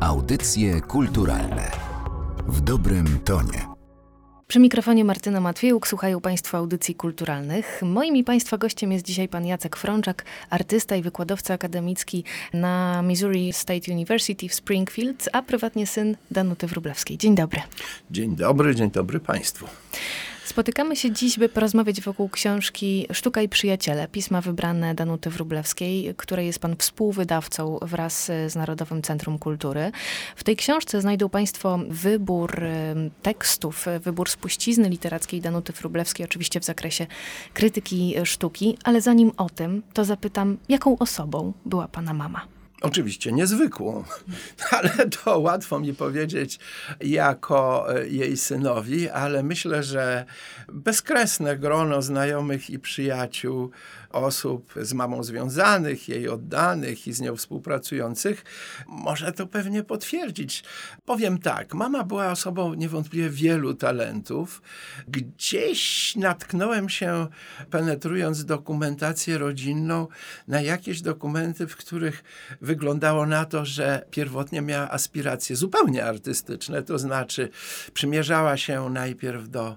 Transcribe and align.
Audycje 0.00 0.80
kulturalne 0.80 1.70
w 2.48 2.60
dobrym 2.60 3.18
tonie. 3.24 3.66
Przy 4.46 4.60
mikrofonie 4.60 5.04
Martyna 5.04 5.40
Matwiejuk 5.40 5.88
słuchają 5.88 6.20
Państwo 6.20 6.58
audycji 6.58 6.94
kulturalnych. 6.94 7.80
Moim 7.82 8.16
i 8.16 8.24
Państwa 8.24 8.58
gościem 8.58 8.92
jest 8.92 9.04
dzisiaj 9.04 9.28
pan 9.28 9.46
Jacek 9.46 9.76
Frączak, 9.76 10.24
artysta 10.50 10.96
i 10.96 11.02
wykładowca 11.02 11.54
akademicki 11.54 12.24
na 12.52 13.02
Missouri 13.02 13.52
State 13.52 13.92
University 13.92 14.48
w 14.48 14.54
Springfield, 14.54 15.28
a 15.32 15.42
prywatnie 15.42 15.86
syn 15.86 16.16
Danuty 16.30 16.66
Wróblewskiej. 16.66 17.18
Dzień 17.18 17.34
dobry. 17.34 17.60
Dzień 18.10 18.36
dobry, 18.36 18.74
dzień 18.74 18.90
dobry 18.90 19.20
Państwu. 19.20 19.66
Spotykamy 20.50 20.96
się 20.96 21.12
dziś, 21.12 21.38
by 21.38 21.48
porozmawiać 21.48 22.00
wokół 22.00 22.28
książki 22.28 23.06
Sztuka 23.12 23.42
i 23.42 23.48
Przyjaciele, 23.48 24.08
pisma 24.08 24.40
wybrane 24.40 24.94
Danuty 24.94 25.30
Wróblewskiej, 25.30 26.14
której 26.16 26.46
jest 26.46 26.58
pan 26.58 26.76
współwydawcą 26.76 27.78
wraz 27.82 28.24
z 28.24 28.54
Narodowym 28.54 29.02
Centrum 29.02 29.38
Kultury. 29.38 29.92
W 30.36 30.44
tej 30.44 30.56
książce 30.56 31.00
znajdą 31.00 31.28
państwo 31.28 31.78
wybór 31.88 32.60
tekstów, 33.22 33.86
wybór 34.00 34.30
spuścizny 34.30 34.88
literackiej 34.88 35.40
Danuty 35.40 35.72
Wróblewskiej, 35.72 36.26
oczywiście 36.26 36.60
w 36.60 36.64
zakresie 36.64 37.06
krytyki 37.54 38.14
sztuki, 38.24 38.78
ale 38.84 39.00
zanim 39.00 39.32
o 39.36 39.50
tym, 39.50 39.82
to 39.92 40.04
zapytam, 40.04 40.56
jaką 40.68 40.98
osobą 40.98 41.52
była 41.66 41.88
pana 41.88 42.14
mama? 42.14 42.59
Oczywiście 42.80 43.32
niezwykłą, 43.32 44.04
ale 44.76 44.90
to 44.90 45.38
łatwo 45.38 45.80
mi 45.80 45.94
powiedzieć 45.94 46.58
jako 47.00 47.86
e, 47.94 48.08
jej 48.08 48.36
synowi, 48.36 49.08
ale 49.08 49.42
myślę, 49.42 49.82
że 49.82 50.24
bezkresne 50.72 51.56
grono 51.56 52.02
znajomych 52.02 52.70
i 52.70 52.78
przyjaciół 52.78 53.70
osób 54.10 54.74
z 54.76 54.92
mamą 54.92 55.22
związanych, 55.22 56.08
jej 56.08 56.28
oddanych 56.28 57.06
i 57.06 57.12
z 57.12 57.20
nią 57.20 57.36
współpracujących, 57.36 58.44
może 58.86 59.32
to 59.32 59.46
pewnie 59.46 59.82
potwierdzić. 59.82 60.64
Powiem 61.04 61.38
tak, 61.38 61.74
mama 61.74 62.04
była 62.04 62.30
osobą 62.30 62.74
niewątpliwie 62.74 63.30
wielu 63.30 63.74
talentów. 63.74 64.62
Gdzieś 65.08 66.16
natknąłem 66.16 66.88
się, 66.88 67.26
penetrując 67.70 68.44
dokumentację 68.44 69.38
rodzinną, 69.38 70.06
na 70.48 70.60
jakieś 70.60 71.02
dokumenty, 71.02 71.66
w 71.66 71.76
których 71.76 72.24
wyglądało 72.60 73.26
na 73.26 73.44
to, 73.44 73.64
że 73.64 74.06
pierwotnie 74.10 74.62
miała 74.62 74.90
aspiracje 74.90 75.56
zupełnie 75.56 76.04
artystyczne, 76.04 76.82
to 76.82 76.98
znaczy 76.98 77.48
przymierzała 77.94 78.56
się 78.56 78.90
najpierw 78.90 79.48
do 79.48 79.76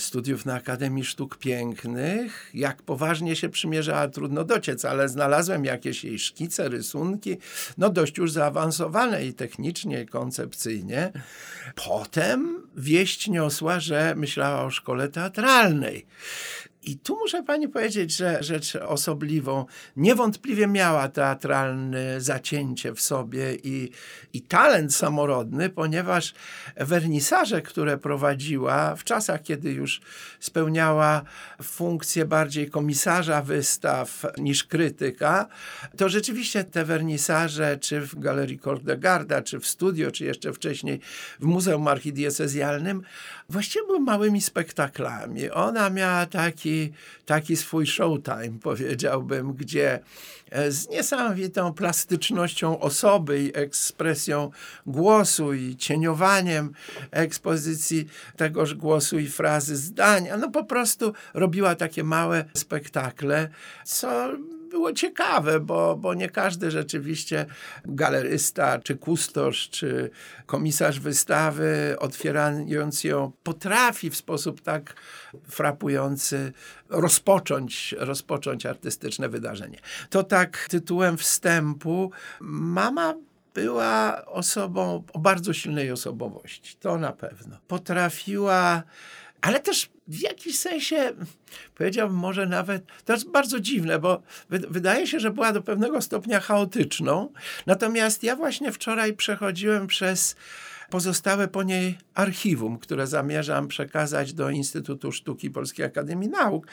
studiów 0.00 0.46
na 0.46 0.54
Akademii 0.54 1.04
Sztuk 1.04 1.38
Pięknych. 1.38 2.50
Jak 2.54 2.82
poważnie 2.82 3.36
się 3.36 3.48
przymierzała, 3.48 4.08
trudno 4.08 4.44
dociec, 4.44 4.84
ale 4.84 5.08
znalazłem 5.08 5.64
jakieś 5.64 6.04
jej 6.04 6.18
szkice, 6.18 6.68
rysunki, 6.68 7.36
no 7.78 7.90
dość 7.90 8.18
już 8.18 8.32
zaawansowane 8.32 9.26
i 9.26 9.34
technicznie, 9.34 10.02
i 10.02 10.06
koncepcyjnie. 10.06 11.12
Potem 11.74 12.62
wieść 12.76 13.28
niosła, 13.28 13.80
że 13.80 14.14
myślała 14.16 14.62
o 14.62 14.70
szkole 14.70 15.08
teatralnej. 15.08 16.06
I 16.82 16.98
tu 16.98 17.18
muszę 17.18 17.42
pani 17.42 17.68
powiedzieć, 17.68 18.16
że 18.16 18.42
rzecz 18.42 18.76
osobliwą 18.76 19.66
niewątpliwie 19.96 20.66
miała 20.66 21.08
teatralne 21.08 22.20
zacięcie 22.20 22.94
w 22.94 23.00
sobie 23.00 23.54
i, 23.54 23.90
i 24.32 24.42
talent 24.42 24.94
samorodny, 24.94 25.70
ponieważ 25.70 26.34
wernisaże, 26.76 27.62
które 27.62 27.98
prowadziła 27.98 28.96
w 28.96 29.04
czasach, 29.04 29.42
kiedy 29.42 29.72
już 29.72 30.00
spełniała 30.40 31.22
funkcję 31.62 32.24
bardziej 32.24 32.70
komisarza 32.70 33.42
wystaw 33.42 34.26
niż 34.38 34.64
krytyka, 34.64 35.46
to 35.96 36.08
rzeczywiście 36.08 36.64
te 36.64 36.84
wernisaże, 36.84 37.78
czy 37.78 38.00
w 38.00 38.18
Galerii 38.18 38.58
Kordegarda, 38.58 39.42
czy 39.42 39.60
w 39.60 39.66
studio, 39.66 40.10
czy 40.10 40.24
jeszcze 40.24 40.52
wcześniej 40.52 41.00
w 41.40 41.44
Muzeum 41.44 41.88
Archidiecezjalnym, 41.88 43.02
właściwie 43.48 43.86
były 43.86 44.00
małymi 44.00 44.40
spektaklami. 44.40 45.50
Ona 45.50 45.90
miała 45.90 46.26
taki 46.26 46.69
taki, 46.70 46.92
taki 47.26 47.56
swój 47.56 47.86
showtime, 47.86 48.58
powiedziałbym, 48.62 49.52
gdzie 49.52 50.00
e, 50.50 50.72
z 50.72 50.88
niesamowitą 50.88 51.72
plastycznością 51.72 52.80
osoby 52.80 53.42
i 53.44 53.56
ekspresją 53.56 54.50
głosu 54.86 55.54
i 55.54 55.76
cieniowaniem 55.76 56.72
ekspozycji 57.10 58.06
tegoż 58.36 58.74
głosu 58.74 59.18
i 59.18 59.28
frazy 59.28 59.76
zdania, 59.76 60.36
no 60.36 60.50
po 60.50 60.64
prostu 60.64 61.12
robiła 61.34 61.74
takie 61.74 62.04
małe 62.04 62.44
spektakle, 62.54 63.48
co 63.84 64.30
było 64.70 64.92
ciekawe, 64.92 65.60
bo, 65.60 65.96
bo 65.96 66.14
nie 66.14 66.30
każdy 66.30 66.70
rzeczywiście 66.70 67.46
galerysta, 67.84 68.78
czy 68.78 68.96
kustosz, 68.96 69.68
czy 69.70 70.10
komisarz 70.46 71.00
wystawy, 71.00 71.96
otwierając 71.98 73.04
ją, 73.04 73.32
potrafi 73.42 74.10
w 74.10 74.16
sposób 74.16 74.60
tak 74.60 74.94
frapujący 75.48 76.52
rozpocząć, 76.88 77.94
rozpocząć 77.98 78.66
artystyczne 78.66 79.28
wydarzenie. 79.28 79.78
To 80.10 80.22
tak 80.22 80.66
tytułem 80.70 81.18
wstępu. 81.18 82.10
Mama 82.40 83.14
była 83.54 84.24
osobą 84.26 85.04
o 85.12 85.18
bardzo 85.18 85.52
silnej 85.52 85.90
osobowości. 85.90 86.76
To 86.80 86.98
na 86.98 87.12
pewno. 87.12 87.56
Potrafiła 87.68 88.82
ale 89.40 89.60
też 89.60 89.90
w 90.10 90.20
jakimś 90.20 90.58
sensie, 90.58 91.12
powiedziałbym 91.74 92.16
może 92.16 92.46
nawet, 92.46 92.82
to 93.04 93.12
jest 93.12 93.30
bardzo 93.30 93.60
dziwne, 93.60 93.98
bo 93.98 94.22
wydaje 94.48 95.06
się, 95.06 95.20
że 95.20 95.30
była 95.30 95.52
do 95.52 95.62
pewnego 95.62 96.02
stopnia 96.02 96.40
chaotyczną. 96.40 97.32
Natomiast 97.66 98.22
ja 98.22 98.36
właśnie 98.36 98.72
wczoraj 98.72 99.12
przechodziłem 99.12 99.86
przez 99.86 100.36
pozostałe 100.90 101.48
po 101.48 101.62
niej 101.62 101.98
archiwum, 102.14 102.78
które 102.78 103.06
zamierzam 103.06 103.68
przekazać 103.68 104.32
do 104.32 104.50
Instytutu 104.50 105.12
Sztuki 105.12 105.50
Polskiej 105.50 105.86
Akademii 105.86 106.28
Nauk. 106.28 106.66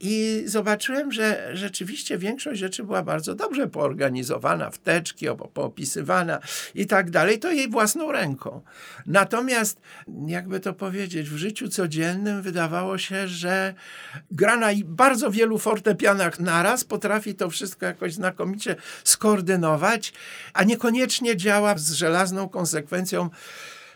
I 0.00 0.42
zobaczyłem, 0.46 1.12
że 1.12 1.50
rzeczywiście 1.52 2.18
większość 2.18 2.60
rzeczy 2.60 2.84
była 2.84 3.02
bardzo 3.02 3.34
dobrze 3.34 3.66
poorganizowana, 3.66 4.70
wteczki 4.70 5.26
poopisywana 5.54 6.38
i 6.74 6.86
tak 6.86 7.10
dalej. 7.10 7.38
To 7.38 7.52
jej 7.52 7.70
własną 7.70 8.12
ręką. 8.12 8.60
Natomiast, 9.06 9.80
jakby 10.26 10.60
to 10.60 10.72
powiedzieć, 10.72 11.30
w 11.30 11.36
życiu 11.36 11.68
codziennym 11.68 12.42
wydawało 12.42 12.98
się, 12.98 13.28
że 13.28 13.74
gra 14.30 14.56
na 14.56 14.68
bardzo 14.84 15.30
wielu 15.30 15.58
fortepianach 15.58 16.40
naraz, 16.40 16.84
potrafi 16.84 17.34
to 17.34 17.50
wszystko 17.50 17.86
jakoś 17.86 18.14
znakomicie 18.14 18.76
skoordynować, 19.04 20.12
a 20.54 20.64
niekoniecznie 20.64 21.36
działa 21.36 21.78
z 21.78 21.92
żelazną 21.92 22.48
konsekwencją 22.48 23.30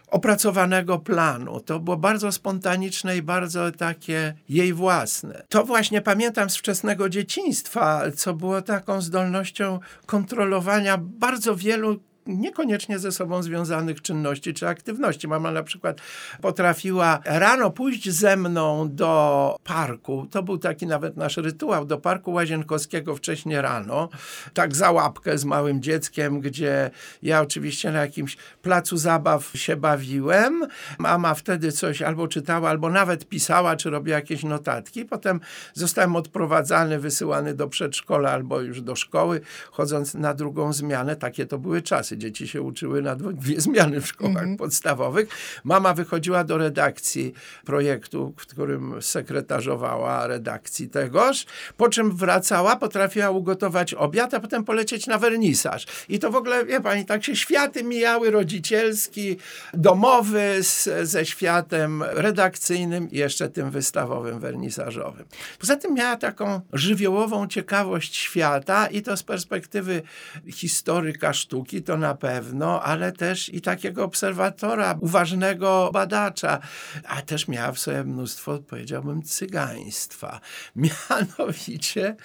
opracowanego 0.06 0.98
planu. 0.98 1.60
To 1.60 1.80
było 1.80 1.96
bardzo 1.96 2.32
spontaniczne 2.32 3.16
i 3.16 3.22
bardzo 3.22 3.72
takie 3.72 4.34
jej 4.48 4.72
własne. 4.72 5.42
To 5.48 5.64
właśnie 5.64 6.00
pamiętam 6.00 6.50
z 6.50 6.56
wczesnego 6.56 7.08
dzieciństwa, 7.08 8.02
co 8.16 8.34
było 8.34 8.62
taką 8.62 9.00
zdolnością 9.00 9.80
kontrolowania 10.06 10.98
bardzo 10.98 11.56
wielu 11.56 12.00
niekoniecznie 12.26 12.98
ze 12.98 13.12
sobą 13.12 13.42
związanych 13.42 14.02
czynności 14.02 14.54
czy 14.54 14.68
aktywności. 14.68 15.28
Mama 15.28 15.50
na 15.50 15.62
przykład 15.62 16.00
potrafiła 16.40 17.18
rano 17.24 17.70
pójść 17.70 18.10
ze 18.10 18.36
mną 18.36 18.88
do 18.94 19.56
parku. 19.64 20.26
To 20.30 20.42
był 20.42 20.58
taki 20.58 20.86
nawet 20.86 21.16
nasz 21.16 21.36
rytuał, 21.36 21.84
do 21.84 21.98
parku 21.98 22.32
Łazienkowskiego 22.32 23.16
wcześnie 23.16 23.62
rano, 23.62 24.08
tak 24.54 24.76
za 24.76 24.90
łapkę 24.90 25.38
z 25.38 25.44
małym 25.44 25.82
dzieckiem, 25.82 26.40
gdzie 26.40 26.90
ja 27.22 27.40
oczywiście 27.40 27.92
na 27.92 28.00
jakimś 28.00 28.36
placu 28.62 28.96
zabaw 28.96 29.50
się 29.54 29.76
bawiłem. 29.76 30.66
Mama 30.98 31.34
wtedy 31.34 31.72
coś 31.72 32.02
albo 32.02 32.28
czytała, 32.28 32.70
albo 32.70 32.90
nawet 32.90 33.28
pisała, 33.28 33.76
czy 33.76 33.90
robiła 33.90 34.16
jakieś 34.16 34.42
notatki. 34.42 35.04
Potem 35.04 35.40
zostałem 35.74 36.16
odprowadzany, 36.16 36.98
wysyłany 36.98 37.54
do 37.54 37.68
przedszkola 37.68 38.30
albo 38.30 38.60
już 38.60 38.80
do 38.80 38.96
szkoły, 38.96 39.40
chodząc 39.70 40.14
na 40.14 40.34
drugą 40.34 40.72
zmianę. 40.72 41.16
Takie 41.16 41.46
to 41.46 41.58
były 41.58 41.82
czasy 41.82 42.15
dzieci 42.16 42.48
się 42.48 42.62
uczyły 42.62 43.02
na 43.02 43.16
dwie 43.16 43.60
zmiany 43.60 44.00
w 44.00 44.06
szkołach 44.06 44.36
mhm. 44.36 44.56
podstawowych. 44.56 45.28
Mama 45.64 45.94
wychodziła 45.94 46.44
do 46.44 46.58
redakcji 46.58 47.32
projektu, 47.64 48.34
w 48.36 48.46
którym 48.46 49.02
sekretarzowała 49.02 50.26
redakcji 50.26 50.88
tegoż, 50.88 51.46
po 51.76 51.88
czym 51.88 52.16
wracała, 52.16 52.76
potrafiła 52.76 53.30
ugotować 53.30 53.94
obiad, 53.94 54.34
a 54.34 54.40
potem 54.40 54.64
polecieć 54.64 55.06
na 55.06 55.18
wernisaż. 55.18 55.86
I 56.08 56.18
to 56.18 56.30
w 56.30 56.36
ogóle, 56.36 56.64
wie 56.64 56.80
pani, 56.80 57.04
tak 57.04 57.24
się 57.24 57.36
światy 57.36 57.84
mijały, 57.84 58.30
rodzicielski, 58.30 59.36
domowy 59.74 60.58
z, 60.62 60.88
ze 61.08 61.26
światem 61.26 62.02
redakcyjnym 62.02 63.10
i 63.10 63.16
jeszcze 63.16 63.48
tym 63.48 63.70
wystawowym, 63.70 64.40
wernisażowym. 64.40 65.24
Poza 65.58 65.76
tym 65.76 65.94
miała 65.94 66.16
taką 66.16 66.60
żywiołową 66.72 67.48
ciekawość 67.48 68.16
świata 68.16 68.86
i 68.86 69.02
to 69.02 69.16
z 69.16 69.22
perspektywy 69.22 70.02
historyka 70.48 71.32
sztuki, 71.32 71.82
to 71.82 71.96
na 72.06 72.14
pewno, 72.14 72.82
ale 72.82 73.12
też 73.12 73.48
i 73.48 73.60
takiego 73.60 74.04
obserwatora, 74.04 74.98
uważnego 75.00 75.90
badacza, 75.92 76.58
a 77.04 77.22
też 77.22 77.48
miała 77.48 77.72
w 77.72 77.78
sobie 77.78 78.04
mnóstwo, 78.04 78.58
powiedziałbym, 78.58 79.22
cygaństwa. 79.22 80.40
Mianowicie, 80.76 82.16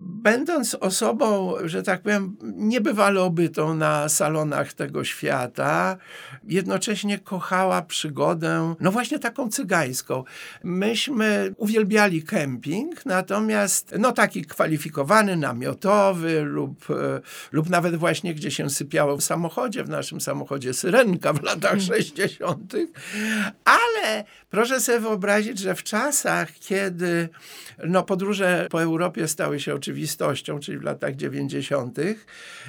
będąc 0.00 0.74
osobą, 0.74 1.54
że 1.64 1.82
tak 1.82 2.02
powiem, 2.02 2.36
niebywale 2.42 3.22
obytą 3.22 3.74
na 3.74 4.08
salonach 4.08 4.72
tego 4.72 5.04
świata, 5.04 5.96
jednocześnie 6.44 7.18
kochała 7.18 7.82
przygodę, 7.82 8.74
no 8.80 8.92
właśnie 8.92 9.18
taką 9.18 9.48
cygańską. 9.50 10.24
Myśmy 10.64 11.54
uwielbiali 11.56 12.22
kemping, 12.22 13.06
natomiast 13.06 13.94
no 13.98 14.12
taki 14.12 14.44
kwalifikowany, 14.44 15.36
namiotowy 15.36 16.40
lub, 16.40 16.90
e, 16.90 17.20
lub 17.52 17.70
nawet 17.70 17.96
właśnie 17.96 18.34
gdzie 18.34 18.50
się 18.50 18.70
sypiało 18.70 19.16
samochodzie, 19.20 19.84
w 19.84 19.88
naszym 19.88 20.20
samochodzie 20.20 20.74
Syrenka 20.74 21.32
w 21.32 21.42
latach 21.42 21.72
mm. 21.72 21.84
60., 21.84 22.74
ale 23.64 24.24
proszę 24.50 24.80
sobie 24.80 25.00
wyobrazić, 25.00 25.58
że 25.58 25.74
w 25.74 25.82
czasach, 25.82 26.52
kiedy 26.60 27.28
no, 27.84 28.02
podróże 28.02 28.66
po 28.70 28.82
Europie 28.82 29.28
stały 29.28 29.60
się 29.60 29.74
oczywistością, 29.74 30.58
czyli 30.58 30.78
w 30.78 30.82
latach 30.82 31.16
90., 31.16 31.98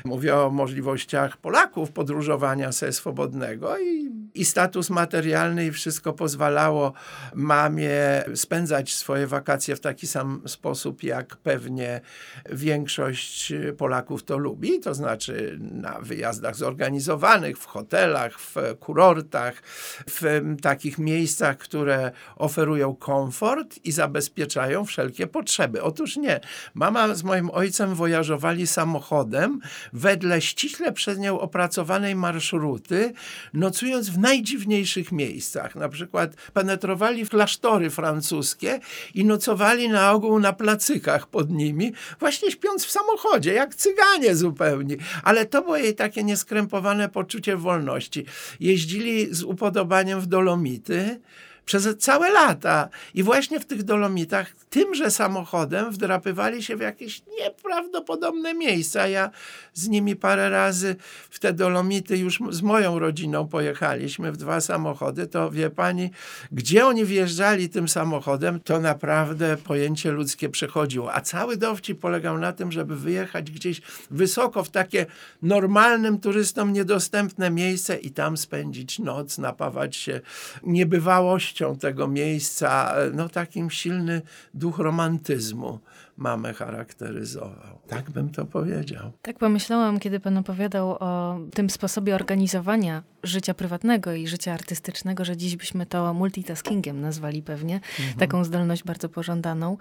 mówię 0.06 0.36
o 0.36 0.50
możliwościach 0.50 1.38
Polaków 1.38 1.92
podróżowania 1.92 2.72
se 2.72 2.92
swobodnego 2.92 3.80
i, 3.80 4.12
i 4.34 4.46
status 4.46 4.90
materialny 4.90 5.66
i 5.66 5.72
wszystko 5.72 6.14
pozwalało 6.14 6.94
mamie 7.34 8.24
spędzać 8.36 8.94
swoje 8.94 9.28
wakacje 9.28 9.76
w 9.76 9.80
taki 9.80 10.08
sam 10.08 10.42
sposób, 10.46 11.04
jak 11.04 11.38
pewnie 11.38 12.02
większość 12.50 13.54
Polaków 13.78 14.24
to 14.24 14.38
lubi, 14.38 14.80
to 14.80 14.94
znaczy 14.94 15.58
na 15.60 16.00
wyjazdach 16.32 16.56
zorganizowanych, 16.56 17.58
w 17.58 17.66
hotelach, 17.66 18.40
w 18.40 18.56
kurortach, 18.80 19.62
w 20.08 20.42
takich 20.62 20.98
miejscach, 20.98 21.58
które 21.58 22.12
oferują 22.36 22.96
komfort 22.96 23.80
i 23.84 23.92
zabezpieczają 23.92 24.86
wszelkie 24.86 25.28
potrzeby. 25.28 25.84
Otóż 25.84 26.18
nie. 26.18 26.40
Mama 26.74 27.16
z 27.16 27.24
moim 27.24 27.50
ojcem 27.50 27.96
wojażowali 27.96 28.68
samochodem 28.68 29.60
wedle 29.94 30.42
ściśle 30.42 30.92
przez 30.92 31.18
nią 31.20 31.40
opracowanej 31.40 32.16
marszruty, 32.16 33.14
nocując 33.54 34.10
w 34.10 34.18
najdziwniejszych 34.18 35.12
miejscach. 35.12 35.76
Na 35.76 35.90
przykład 35.90 36.36
penetrowali 36.54 37.26
w 37.26 37.30
klasztory 37.30 37.90
francuskie 37.90 38.80
i 39.14 39.26
nocowali 39.26 39.90
na 39.90 40.12
ogół 40.12 40.40
na 40.40 40.54
placykach 40.54 41.28
pod 41.28 41.50
nimi, 41.50 41.94
właśnie 42.20 42.52
śpiąc 42.52 42.86
w 42.86 42.92
samochodzie, 42.92 43.54
jak 43.54 43.76
cyganie 43.76 44.36
zupełnie. 44.36 44.96
Ale 45.24 45.46
to 45.46 45.62
było 45.62 45.78
jej 45.78 45.96
takie 45.96 46.21
nieskrępowane 46.24 47.10
poczucie 47.10 47.58
wolności. 47.58 48.26
Jeździli 48.60 49.36
z 49.36 49.44
upodobaniem 49.44 50.22
w 50.22 50.28
Dolomity, 50.28 51.20
przez 51.66 51.98
całe 51.98 52.30
lata. 52.30 52.90
I 53.14 53.24
właśnie 53.24 53.60
w 53.60 53.66
tych 53.66 53.84
Dolomitach 53.84 54.56
tymże 54.70 55.12
samochodem 55.12 55.92
wdrapywali 55.92 56.64
się 56.64 56.76
w 56.76 56.80
jakieś 56.80 57.22
nieprawdopodobne 57.40 58.54
miejsca. 58.54 59.08
Ja 59.08 59.32
z 59.74 59.88
nimi 59.88 60.16
parę 60.16 60.50
razy 60.50 60.96
w 61.30 61.40
te 61.40 61.54
Dolomity 61.54 62.18
już 62.18 62.40
z 62.50 62.62
moją 62.62 63.00
rodziną 63.00 63.48
pojechaliśmy 63.48 64.32
w 64.32 64.38
dwa 64.38 64.62
samochody. 64.62 65.28
To 65.28 65.52
wie 65.52 65.70
pani, 65.70 66.12
gdzie 66.52 66.86
oni 66.86 67.06
wjeżdżali 67.06 67.70
tym 67.70 67.88
samochodem, 67.88 68.60
to 68.60 68.80
naprawdę 68.80 69.58
pojęcie 69.58 70.12
ludzkie 70.12 70.50
przechodziło. 70.50 71.14
A 71.14 71.22
cały 71.22 71.58
dowcip 71.58 72.00
polegał 72.00 72.38
na 72.38 72.54
tym, 72.54 72.72
żeby 72.72 72.96
wyjechać 72.96 73.52
gdzieś 73.52 73.82
wysoko 74.12 74.64
w 74.64 74.70
takie 74.70 75.06
normalnym 75.42 76.20
turystom 76.20 76.74
niedostępne 76.74 77.52
miejsce 77.52 77.98
i 77.98 78.12
tam 78.12 78.38
spędzić 78.38 79.00
noc, 79.00 79.38
napawać 79.38 79.96
się 79.96 80.22
niebywałością 80.64 81.51
tego 81.80 82.08
miejsca, 82.08 82.96
no 83.14 83.30
takim 83.30 83.70
silny 83.70 84.22
duch 84.54 84.80
romantyzmu 84.80 85.80
mamę 86.18 86.54
charakteryzował. 86.54 87.80
Tak 87.88 88.10
bym 88.10 88.30
to 88.30 88.46
powiedział. 88.46 89.12
Tak 89.22 89.38
pomyślałam, 89.38 90.00
kiedy 90.00 90.20
pan 90.20 90.38
opowiadał 90.38 90.92
o 91.00 91.40
tym 91.54 91.70
sposobie 91.70 92.16
organizowania 92.16 93.04
życia 93.24 93.54
prywatnego 93.54 94.14
i 94.14 94.28
życia 94.28 94.54
artystycznego, 94.54 95.26
że 95.26 95.38
dziś 95.38 95.56
byśmy 95.56 95.86
to 95.86 96.14
multitaskingiem 96.14 97.02
nazwali 97.02 97.42
pewnie, 97.42 97.76
mhm. 97.76 98.18
taką 98.20 98.44
zdolność 98.44 98.84
bardzo 98.84 99.10
pożądaną. 99.10 99.78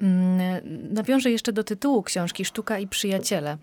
Mm, 0.00 0.38
nawiążę 0.94 1.30
jeszcze 1.30 1.52
do 1.52 1.64
tytułu 1.64 2.02
książki 2.02 2.44
Sztuka 2.44 2.78
i 2.78 2.86
przyjaciele 2.88 3.58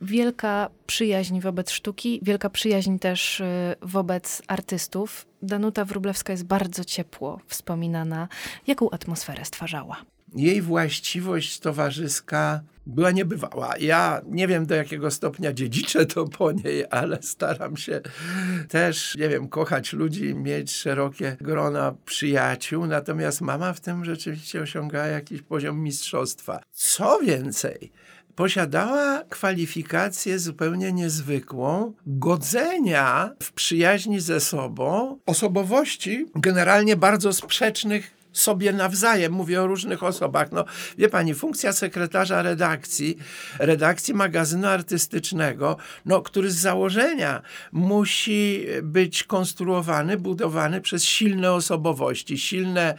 wielka 0.00 0.70
przyjaźń 0.86 1.40
wobec 1.40 1.70
sztuki, 1.70 2.20
wielka 2.22 2.50
przyjaźń 2.50 2.98
też 2.98 3.40
y, 3.40 3.44
wobec 3.82 4.42
artystów. 4.46 5.26
Danuta 5.42 5.84
Wróblewska 5.84 6.32
jest 6.32 6.44
bardzo 6.44 6.84
ciepło 6.84 7.40
wspominana. 7.46 8.28
Jaką 8.66 8.90
atmosferę 8.90 9.44
stwarzała? 9.44 9.96
Jej 10.34 10.62
właściwość 10.62 11.60
towarzyska 11.60 12.60
była 12.86 13.10
niebywała. 13.10 13.74
Ja 13.80 14.20
nie 14.26 14.48
wiem 14.48 14.66
do 14.66 14.74
jakiego 14.74 15.10
stopnia 15.10 15.52
dziedziczę 15.52 16.06
to 16.06 16.24
po 16.24 16.52
niej, 16.52 16.84
ale 16.90 17.22
staram 17.22 17.76
się 17.76 18.00
też, 18.68 19.14
nie 19.14 19.28
wiem, 19.28 19.48
kochać 19.48 19.92
ludzi, 19.92 20.34
mieć 20.34 20.72
szerokie 20.72 21.36
grona 21.40 21.94
przyjaciół. 22.04 22.86
Natomiast 22.86 23.40
mama 23.40 23.72
w 23.72 23.80
tym 23.80 24.04
rzeczywiście 24.04 24.60
osiągała 24.60 25.06
jakiś 25.06 25.42
poziom 25.42 25.80
mistrzostwa. 25.80 26.60
Co 26.72 27.18
więcej, 27.18 27.92
posiadała 28.36 29.24
kwalifikację 29.28 30.38
zupełnie 30.38 30.92
niezwykłą 30.92 31.92
godzenia 32.06 33.30
w 33.42 33.52
przyjaźni 33.52 34.20
ze 34.20 34.40
sobą 34.40 35.18
osobowości 35.26 36.26
generalnie 36.34 36.96
bardzo 36.96 37.32
sprzecznych 37.32 38.16
sobie 38.38 38.72
nawzajem. 38.72 39.32
Mówię 39.32 39.62
o 39.62 39.66
różnych 39.66 40.02
osobach. 40.02 40.52
No, 40.52 40.64
wie 40.98 41.08
pani, 41.08 41.34
funkcja 41.34 41.72
sekretarza 41.72 42.42
redakcji, 42.42 43.16
redakcji 43.58 44.14
magazynu 44.14 44.68
artystycznego, 44.68 45.76
no, 46.04 46.22
który 46.22 46.50
z 46.50 46.56
założenia 46.56 47.42
musi 47.72 48.66
być 48.82 49.24
konstruowany, 49.24 50.16
budowany 50.16 50.80
przez 50.80 51.04
silne 51.04 51.52
osobowości, 51.52 52.38
silne, 52.38 52.94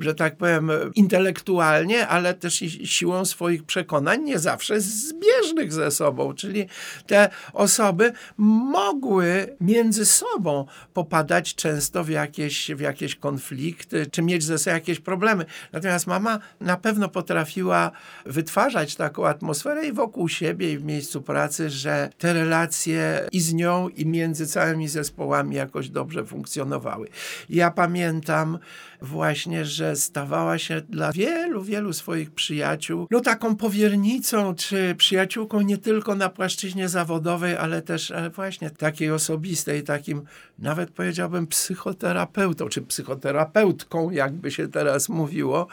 że 0.00 0.14
tak 0.14 0.36
powiem, 0.36 0.70
intelektualnie, 0.94 2.08
ale 2.08 2.34
też 2.34 2.64
siłą 2.84 3.24
swoich 3.24 3.64
przekonań, 3.64 4.22
nie 4.22 4.38
zawsze 4.38 4.80
zbieżnych 4.80 5.72
ze 5.72 5.90
sobą. 5.90 6.34
Czyli 6.34 6.66
te 7.06 7.30
osoby 7.52 8.12
mogły 8.38 9.56
między 9.60 10.06
sobą 10.06 10.66
popadać 10.92 11.54
często 11.54 12.04
w 12.04 12.08
jakieś, 12.08 12.70
w 12.70 12.80
jakieś 12.80 13.16
konflikty, 13.16 14.06
czy 14.06 14.22
mieć 14.22 14.44
ze 14.44 14.58
sobą 14.58 14.73
jakieś 14.74 15.00
problemy. 15.00 15.44
Natomiast 15.72 16.06
mama 16.06 16.38
na 16.60 16.76
pewno 16.76 17.08
potrafiła 17.08 17.90
wytwarzać 18.26 18.96
taką 18.96 19.26
atmosferę 19.26 19.86
i 19.86 19.92
wokół 19.92 20.28
siebie, 20.28 20.72
i 20.72 20.78
w 20.78 20.84
miejscu 20.84 21.22
pracy, 21.22 21.70
że 21.70 22.10
te 22.18 22.32
relacje 22.32 23.28
i 23.32 23.40
z 23.40 23.54
nią, 23.54 23.88
i 23.88 24.06
między 24.06 24.46
całymi 24.46 24.88
zespołami 24.88 25.56
jakoś 25.56 25.88
dobrze 25.88 26.24
funkcjonowały. 26.24 27.08
Ja 27.48 27.70
pamiętam 27.70 28.58
właśnie, 29.02 29.64
że 29.64 29.96
stawała 29.96 30.58
się 30.58 30.80
dla 30.80 31.12
wielu, 31.12 31.62
wielu 31.62 31.92
swoich 31.92 32.30
przyjaciół 32.30 33.06
no 33.10 33.20
taką 33.20 33.56
powiernicą, 33.56 34.54
czy 34.54 34.94
przyjaciółką 34.94 35.60
nie 35.60 35.78
tylko 35.78 36.14
na 36.14 36.28
płaszczyźnie 36.28 36.88
zawodowej, 36.88 37.56
ale 37.56 37.82
też 37.82 38.12
właśnie 38.34 38.70
takiej 38.70 39.10
osobistej, 39.10 39.82
takim 39.82 40.22
nawet 40.58 40.90
powiedziałbym 40.90 41.46
psychoterapeutą, 41.46 42.68
czy 42.68 42.82
psychoterapeutką, 42.82 44.10
jakby 44.10 44.50
się 44.50 44.63
teraz 44.68 45.08
mówiło, 45.08 45.66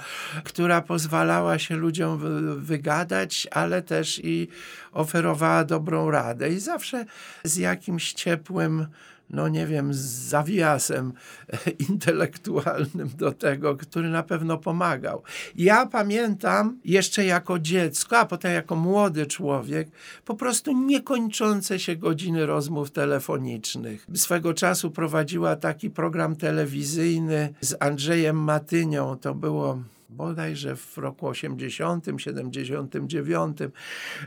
która 0.44 0.82
pozwalała 0.82 1.60
się 1.60 1.76
ludziom 1.76 2.20
wygadać, 2.60 3.48
ale 3.52 3.82
też 3.82 4.22
i 4.24 4.48
oferowała 4.92 5.64
dobrą 5.64 6.12
radę. 6.12 6.50
I 6.50 6.60
zawsze 6.60 7.06
z 7.44 7.58
jakimś 7.58 8.14
ciepłym 8.14 8.88
no 9.34 9.48
nie 9.48 9.68
wiem, 9.68 9.94
z 9.94 9.98
zawiasem 9.98 11.14
intelektualnym 11.90 13.10
do 13.18 13.32
tego, 13.32 13.76
który 13.76 14.10
na 14.10 14.24
pewno 14.24 14.58
pomagał. 14.58 15.24
Ja 15.56 15.86
pamiętam 15.86 16.80
jeszcze 16.86 17.26
jako 17.26 17.60
dziecko, 17.60 18.18
a 18.18 18.26
potem 18.26 18.54
jako 18.54 18.76
młody 18.76 19.26
człowiek, 19.26 19.90
po 20.26 20.36
prostu 20.36 20.86
niekończące 20.86 21.80
się 21.80 21.96
godziny 21.96 22.46
rozmów 22.46 22.92
telefonicznych. 22.92 24.08
Swego 24.16 24.54
czasu 24.54 24.92
prowadziła 24.92 25.56
taki 25.56 25.90
program 25.90 26.36
telewizyjny 26.36 27.54
z 27.62 27.76
Andrzejem 27.80 28.38
Matynią, 28.38 29.18
to 29.18 29.36
było 29.36 29.80
bodajże 30.12 30.76
w 30.76 30.98
roku 30.98 31.28
80, 31.28 32.06
79. 32.18 33.58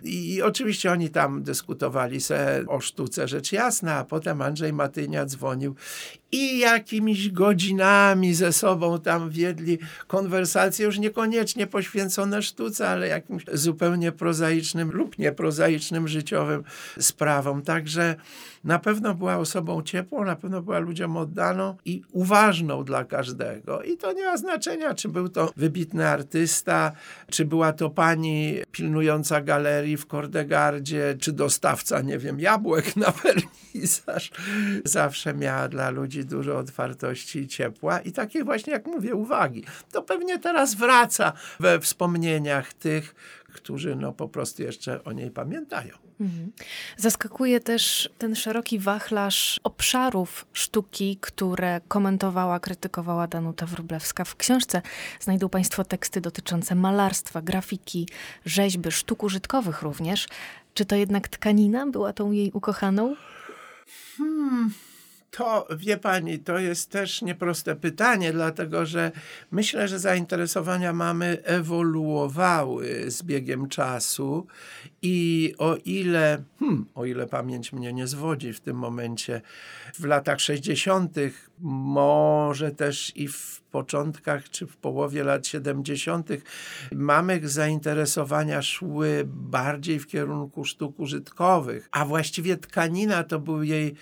I, 0.03 0.35
I 0.35 0.43
oczywiście 0.43 0.93
oni 0.93 1.11
tam 1.11 1.43
dyskutowali 1.43 2.21
se 2.21 2.65
o 2.69 2.81
sztuce, 2.81 3.29
rzecz 3.29 3.53
jasna, 3.53 3.95
a 3.95 4.05
potem 4.05 4.43
Andrzej 4.43 4.73
Matynia 4.73 5.27
dzwonił 5.27 5.75
i 6.35 6.59
jakimiś 6.59 7.31
godzinami 7.31 8.35
ze 8.35 8.53
sobą 8.53 9.01
tam 9.01 9.31
wiedli 9.31 9.79
konwersacje, 10.07 10.87
już 10.87 10.99
niekoniecznie 10.99 11.67
poświęcone 11.67 12.43
sztuce, 12.43 12.89
ale 12.89 13.09
jakimś 13.09 13.45
zupełnie 13.53 14.13
prozaicznym 14.13 14.91
lub 14.91 15.19
nieprozaicznym 15.19 16.09
życiowym 16.09 16.65
sprawom. 16.99 17.63
Także 17.63 18.17
na 18.65 18.79
pewno 18.79 19.15
była 19.15 19.37
osobą 19.37 19.83
ciepłą, 19.83 20.25
na 20.25 20.37
pewno 20.37 20.63
była 20.63 20.79
ludziom 20.79 21.17
oddaną 21.17 21.77
i 21.85 22.03
uważną 22.13 22.85
dla 22.85 23.05
każdego. 23.05 23.83
I 23.83 23.97
to 23.97 24.13
nie 24.13 24.25
ma 24.25 24.37
znaczenia, 24.37 24.95
czy 24.95 25.09
był 25.09 25.29
to 25.29 25.53
wybitny 25.57 26.09
artysta, 26.09 26.93
czy 27.31 27.45
była 27.45 27.73
to 27.73 27.91
pani 27.91 28.57
pilnująca 28.73 29.41
galerii 29.41 29.97
w 29.97 30.07
Kordegardzie, 30.07 31.17
czy 31.21 31.33
dostawca, 31.33 32.01
nie 32.01 32.19
wiem, 32.19 32.41
jabłek 32.41 32.97
na 32.97 33.13
wernisaż. 33.25 34.31
Zawsze 34.85 35.35
miała 35.35 35.69
dla 35.69 35.91
ludzi 35.91 36.24
dużo 36.25 36.59
otwartości 36.59 37.39
i 37.39 37.49
ciepła 37.49 38.01
i 38.01 38.13
takiej 38.13 38.45
właśnie, 38.45 38.73
jak 38.73 38.87
mówię, 38.87 39.15
uwagi. 39.15 39.65
To 39.93 40.03
pewnie 40.03 40.39
teraz 40.39 40.75
wraca 40.75 41.33
we 41.61 41.81
wspomnieniach 41.81 42.73
tych, 42.73 43.15
którzy 43.55 43.97
no 43.97 44.13
po 44.13 44.29
prostu 44.29 44.63
jeszcze 44.63 45.05
o 45.05 45.13
niej 45.13 45.31
pamiętają. 45.31 46.05
Mhm. 46.21 46.53
Zaskakuje 46.97 47.61
też 47.61 48.11
ten 48.19 48.35
szeroki 48.35 48.79
wachlarz 48.79 49.61
obszarów 49.65 50.47
sztuki, 50.53 51.19
które 51.21 51.81
komentowała, 51.89 52.61
krytykowała 52.61 53.27
Danuta 53.27 53.67
Wróblewska. 53.67 54.25
W 54.25 54.37
książce 54.37 54.83
znajdą 55.21 55.49
Państwo 55.49 55.85
teksty 55.85 56.21
dotyczące 56.21 56.75
malarstwa, 56.75 57.43
grafiki, 57.43 58.09
rzeźby, 58.45 58.91
sztuk 58.91 59.23
użytkowych 59.23 59.83
również. 59.83 60.29
Czy 60.75 60.85
to 60.85 60.97
jednak 60.97 61.29
tkanina 61.29 61.87
była 61.87 62.13
tą 62.13 62.33
jej 62.33 62.51
ukochaną? 62.53 63.17
Hmm. 64.17 64.71
To, 65.37 65.67
wie 65.77 65.97
pani, 65.97 66.39
to 66.39 66.59
jest 66.59 66.91
też 66.91 67.23
nieproste 67.23 67.77
pytanie, 67.77 68.33
dlatego 68.33 68.87
że 68.87 69.13
myślę, 69.51 69.89
że 69.89 69.99
zainteresowania 69.99 70.93
mamy 70.93 71.39
ewoluowały 71.45 73.11
z 73.11 73.23
biegiem 73.23 73.69
czasu 73.69 74.47
i 75.03 75.55
o 75.59 75.77
ile, 75.77 76.43
hmm, 76.59 76.87
o 76.95 77.05
ile 77.05 77.27
pamięć 77.27 77.73
mnie 77.73 77.93
nie 77.93 78.07
zwodzi 78.07 78.53
w 78.53 78.61
tym 78.61 78.77
momencie, 78.77 79.41
w 79.95 80.05
latach 80.05 80.41
60., 80.41 81.17
może 81.61 82.71
też 82.71 83.13
i 83.17 83.29
w 83.29 83.65
początkach 83.75 84.51
czy 84.51 84.67
w 84.67 84.77
połowie 84.77 85.25
lat 85.25 85.47
70. 85.47 86.29
mamy 86.93 87.41
zainteresowania 87.43 88.63
szły 88.63 89.23
bardziej 89.27 89.99
w 89.99 90.07
kierunku 90.07 90.65
sztuk 90.65 91.01
użytkowych, 91.01 91.89
a 91.91 92.05
właściwie 92.05 92.57
tkanina 92.57 93.25
to 93.25 93.39
był 93.39 93.63
jej 93.63 93.95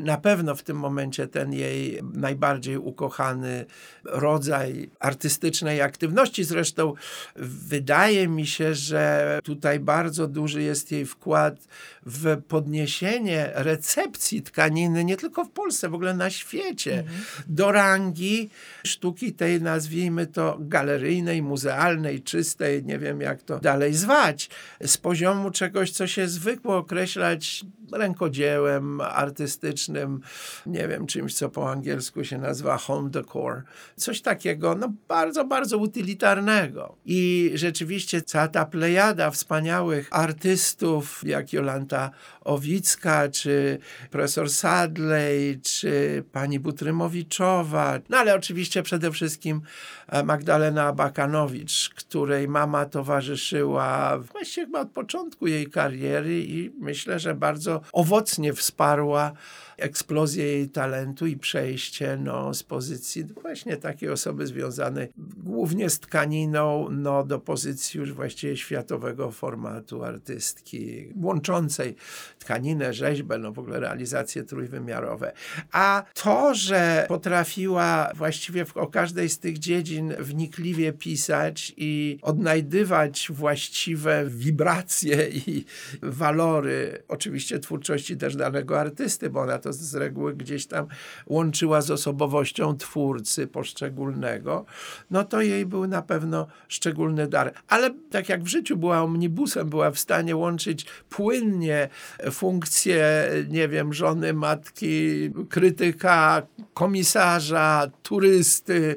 na 0.00 0.16
pewno 0.16 0.54
w 0.54 0.62
tym 0.62 0.76
momencie 0.76 1.26
ten 1.26 1.52
jej 1.52 2.00
najbardziej 2.14 2.76
ukochany 2.76 3.66
rodzaj 4.04 4.90
artystycznej 5.00 5.82
aktywności. 5.82 6.44
Zresztą 6.44 6.94
wydaje 7.36 8.28
mi 8.28 8.46
się, 8.46 8.74
że 8.74 9.40
tutaj 9.44 9.80
bardzo 9.80 10.26
duży 10.26 10.62
jest 10.62 10.92
jej 10.92 11.06
wkład 11.06 11.68
w 12.06 12.42
podniesienie 12.48 13.50
recepcji 13.54 14.42
tkaniny 14.42 15.04
nie 15.04 15.16
tylko 15.16 15.44
w 15.44 15.50
Polsce, 15.50 15.88
w 15.88 15.94
ogóle 15.94 16.14
na 16.14 16.30
świecie. 16.30 16.97
Do 17.46 17.72
rangi 17.72 18.50
sztuki 18.86 19.32
tej, 19.32 19.62
nazwijmy 19.62 20.26
to, 20.26 20.56
galeryjnej, 20.60 21.42
muzealnej, 21.42 22.22
czystej, 22.22 22.84
nie 22.84 22.98
wiem 22.98 23.20
jak 23.20 23.42
to 23.42 23.58
dalej 23.60 23.94
zwać, 23.94 24.50
z 24.80 24.96
poziomu 24.96 25.50
czegoś, 25.50 25.90
co 25.90 26.06
się 26.06 26.28
zwykło 26.28 26.76
określać 26.76 27.64
rękodziełem 27.92 29.00
artystycznym, 29.00 30.20
nie 30.66 30.88
wiem, 30.88 31.06
czymś, 31.06 31.34
co 31.34 31.48
po 31.48 31.70
angielsku 31.70 32.24
się 32.24 32.38
nazywa 32.38 32.78
home 32.78 33.10
decor. 33.10 33.62
Coś 33.96 34.20
takiego, 34.20 34.74
no 34.74 34.92
bardzo, 35.08 35.44
bardzo 35.44 35.78
utylitarnego. 35.78 36.96
I 37.04 37.50
rzeczywiście 37.54 38.22
cała 38.22 38.48
ta 38.48 38.64
plejada 38.64 39.30
wspaniałych 39.30 40.08
artystów, 40.10 41.20
jak 41.26 41.52
Jolanta 41.52 42.10
Owicka, 42.40 43.28
czy 43.28 43.78
profesor 44.10 44.50
Sadley, 44.50 45.60
czy 45.62 46.24
pani 46.32 46.60
Butrymowiczowa, 46.60 47.98
no 48.08 48.18
ale 48.18 48.34
oczywiście 48.34 48.82
przede 48.82 49.12
wszystkim 49.12 49.60
e, 50.08 50.22
Magdalena 50.22 50.92
Bakanowicz, 50.92 51.87
której 52.08 52.48
mama 52.48 52.86
towarzyszyła 52.86 54.18
właściwie 54.18 54.66
chyba 54.66 54.80
od 54.80 54.90
początku 54.90 55.46
jej 55.46 55.66
kariery 55.70 56.40
i 56.40 56.70
myślę, 56.78 57.18
że 57.18 57.34
bardzo 57.34 57.80
owocnie 57.92 58.52
wsparła 58.52 59.32
eksplozję 59.78 60.44
jej 60.44 60.68
talentu 60.68 61.26
i 61.26 61.36
przejście 61.36 62.18
no, 62.24 62.54
z 62.54 62.62
pozycji 62.62 63.24
właśnie 63.24 63.76
takiej 63.76 64.10
osoby 64.10 64.46
związanej 64.46 65.08
głównie 65.36 65.90
z 65.90 66.00
tkaniną 66.00 66.88
no, 66.90 67.24
do 67.24 67.38
pozycji 67.38 68.00
już 68.00 68.12
właściwie 68.12 68.56
światowego 68.56 69.30
formatu 69.30 70.04
artystki, 70.04 71.12
łączącej 71.16 71.96
tkaninę, 72.38 72.94
rzeźbę, 72.94 73.38
no 73.38 73.52
w 73.52 73.58
ogóle 73.58 73.80
realizacje 73.80 74.44
trójwymiarowe. 74.44 75.32
A 75.72 76.04
to, 76.14 76.54
że 76.54 77.04
potrafiła 77.08 78.10
właściwie 78.14 78.64
w, 78.64 78.76
o 78.76 78.86
każdej 78.86 79.28
z 79.28 79.38
tych 79.38 79.58
dziedzin 79.58 80.14
wnikliwie 80.18 80.92
pisać 80.92 81.74
i 81.76 81.97
odnajdywać 82.22 83.28
właściwe 83.30 84.24
wibracje 84.26 85.28
i 85.28 85.64
walory, 86.02 87.02
oczywiście 87.08 87.58
twórczości 87.58 88.16
też 88.16 88.36
danego 88.36 88.80
artysty, 88.80 89.30
bo 89.30 89.40
ona 89.40 89.58
to 89.58 89.72
z 89.72 89.94
reguły 89.94 90.34
gdzieś 90.34 90.66
tam 90.66 90.86
łączyła 91.26 91.80
z 91.80 91.90
osobowością 91.90 92.76
twórcy 92.76 93.46
poszczególnego, 93.46 94.64
no 95.10 95.24
to 95.24 95.40
jej 95.40 95.66
był 95.66 95.86
na 95.86 96.02
pewno 96.02 96.46
szczególny 96.68 97.26
dar. 97.26 97.52
Ale 97.68 97.90
tak 98.10 98.28
jak 98.28 98.42
w 98.42 98.46
życiu 98.46 98.76
była 98.76 99.02
omnibusem, 99.02 99.68
była 99.68 99.90
w 99.90 99.98
stanie 99.98 100.36
łączyć 100.36 100.86
płynnie 101.10 101.88
funkcje, 102.30 103.30
nie 103.48 103.68
wiem, 103.68 103.92
żony, 103.92 104.32
matki, 104.32 105.30
krytyka, 105.48 106.42
komisarza, 106.74 107.90
turysty, 108.02 108.96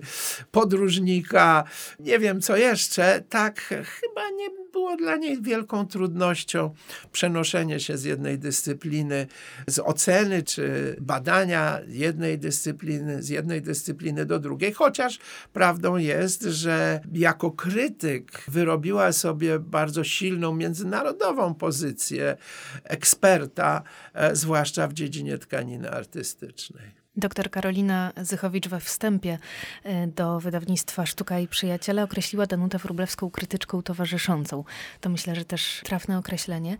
podróżnika, 0.52 1.64
nie 2.00 2.20
wiem 2.20 2.42
co 2.42 2.58
jeszcze, 2.58 2.91
tak 3.30 3.60
chyba 4.02 4.30
nie 4.30 4.50
było 4.72 4.96
dla 4.98 5.16
niej 5.16 5.42
wielką 5.42 5.88
trudnością 5.88 6.74
przenoszenie 7.12 7.80
się 7.80 7.98
z 7.98 8.04
jednej 8.04 8.40
dyscypliny, 8.40 9.28
z 9.68 9.80
oceny 9.80 10.44
czy 10.44 10.96
badania 11.02 11.80
jednej 11.88 12.40
dyscypliny, 12.40 13.24
z 13.24 13.30
jednej 13.30 13.62
dyscypliny 13.62 14.26
do 14.26 14.40
drugiej. 14.40 14.74
Chociaż 14.74 15.20
prawdą 15.54 15.98
jest, 15.98 16.44
że 16.44 17.00
jako 17.14 17.52
krytyk 17.52 18.44
wyrobiła 18.48 19.12
sobie 19.12 19.60
bardzo 19.60 20.04
silną 20.04 20.56
międzynarodową 20.56 21.54
pozycję 21.54 22.38
eksperta, 22.84 23.84
e, 24.14 24.36
zwłaszcza 24.36 24.88
w 24.88 24.94
dziedzinie 24.94 25.38
tkaniny 25.38 25.92
artystycznej. 25.92 27.01
Doktor 27.16 27.50
Karolina 27.50 28.14
Zychowicz 28.22 28.68
we 28.68 28.80
wstępie 28.80 29.38
e, 29.84 30.08
do 30.08 30.40
wydawnictwa 30.40 31.06
Sztuka 31.06 31.40
i 31.40 31.48
Przyjaciele 31.48 32.04
określiła 32.04 32.46
Danutę 32.46 32.78
Wróblewską 32.78 33.32
krytyczką 33.32 33.82
towarzyszącą. 33.82 34.64
To 35.02 35.10
myślę, 35.10 35.36
że 35.36 35.46
też 35.46 35.82
trafne 35.84 36.18
określenie. 36.18 36.78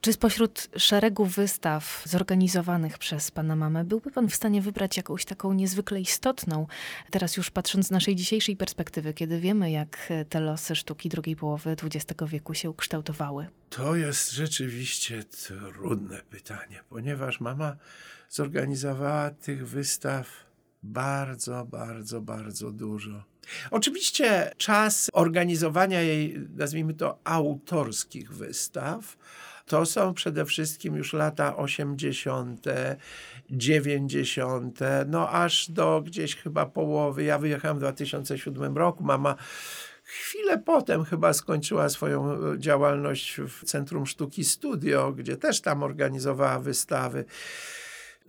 Czy 0.00 0.12
spośród 0.12 0.68
szeregu 0.76 1.24
wystaw 1.24 2.02
zorganizowanych 2.04 2.98
przez 2.98 3.30
pana 3.30 3.56
mamę 3.56 3.84
byłby 3.84 4.10
pan 4.10 4.28
w 4.28 4.34
stanie 4.34 4.62
wybrać 4.62 4.96
jakąś 4.96 5.24
taką 5.24 5.52
niezwykle 5.52 6.00
istotną, 6.00 6.66
teraz 7.10 7.36
już 7.36 7.50
patrząc 7.50 7.86
z 7.86 7.90
naszej 7.90 8.16
dzisiejszej 8.16 8.56
perspektywy, 8.56 9.14
kiedy 9.14 9.40
wiemy, 9.40 9.70
jak 9.70 10.12
te 10.28 10.40
losy 10.40 10.76
sztuki 10.76 11.08
drugiej 11.08 11.36
połowy 11.36 11.76
XX 11.82 12.20
wieku 12.26 12.54
się 12.54 12.70
ukształtowały? 12.70 13.46
To 13.70 13.96
jest 13.96 14.32
rzeczywiście 14.32 15.24
trudne 15.24 16.20
pytanie, 16.30 16.80
ponieważ 16.88 17.40
mama 17.40 17.76
zorganizowała 18.32 19.30
tych 19.30 19.68
wystaw 19.68 20.26
bardzo, 20.82 21.64
bardzo, 21.64 22.20
bardzo 22.20 22.70
dużo. 22.70 23.24
Oczywiście 23.70 24.50
czas 24.56 25.10
organizowania 25.12 26.02
jej, 26.02 26.48
nazwijmy 26.56 26.94
to, 26.94 27.18
autorskich 27.24 28.32
wystaw, 28.32 29.16
to 29.66 29.86
są 29.86 30.14
przede 30.14 30.44
wszystkim 30.44 30.96
już 30.96 31.12
lata 31.12 31.56
80., 31.56 32.64
90., 33.50 34.78
no 35.06 35.28
aż 35.28 35.70
do 35.70 36.02
gdzieś 36.06 36.36
chyba 36.36 36.66
połowy. 36.66 37.24
Ja 37.24 37.38
wyjechałem 37.38 37.76
w 37.76 37.80
2007 37.80 38.76
roku. 38.76 39.04
Mama 39.04 39.36
chwilę 40.02 40.58
potem 40.58 41.04
chyba 41.04 41.32
skończyła 41.32 41.88
swoją 41.88 42.38
działalność 42.58 43.40
w 43.48 43.64
Centrum 43.64 44.06
Sztuki 44.06 44.44
Studio, 44.44 45.12
gdzie 45.12 45.36
też 45.36 45.60
tam 45.60 45.82
organizowała 45.82 46.58
wystawy. 46.58 47.24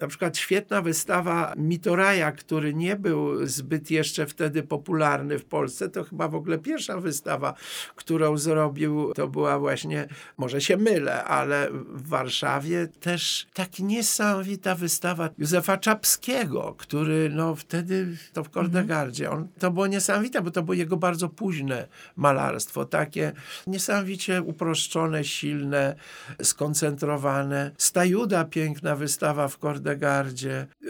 Na 0.04 0.08
przykład 0.08 0.38
świetna 0.38 0.82
wystawa 0.82 1.54
Mitoraja, 1.58 2.32
który 2.32 2.74
nie 2.74 2.96
był 2.96 3.46
zbyt 3.46 3.92
jeszcze 3.92 4.26
wtedy 4.26 4.64
popularny 4.64 5.40
w 5.40 5.46
Polsce, 5.46 5.90
to 5.90 6.04
chyba 6.04 6.28
w 6.28 6.36
ogóle 6.36 6.58
pierwsza 6.58 7.00
wystawa, 7.00 7.54
którą 7.96 8.38
zrobił, 8.38 9.14
to 9.14 9.28
była 9.28 9.60
właśnie, 9.60 10.08
może 10.38 10.62
się 10.62 10.78
mylę, 10.78 11.24
ale 11.24 11.70
w 11.72 12.08
Warszawie 12.08 12.88
też 12.88 13.48
tak 13.54 13.80
niesamowita 13.80 14.76
wystawa 14.76 15.30
Józefa 15.38 15.78
Czapskiego, 15.78 16.76
który 16.78 17.30
no 17.30 17.56
wtedy 17.56 18.18
to 18.34 18.44
w 18.44 18.50
Kordegardzie, 18.50 19.32
on, 19.32 19.48
to 19.60 19.72
było 19.72 19.88
niesamowite, 19.88 20.42
bo 20.42 20.52
to 20.52 20.64
było 20.64 20.74
jego 20.74 20.98
bardzo 20.98 21.30
późne 21.30 21.88
malarstwo, 22.16 22.86
takie 22.86 23.32
niesamowicie 23.68 24.42
uproszczone, 24.42 25.24
silne, 25.24 25.96
skoncentrowane. 26.42 27.72
Stajuda, 27.78 28.46
piękna 28.46 28.96
wystawa 28.96 29.48
w 29.48 29.58
Kordegardzie. 29.58 29.93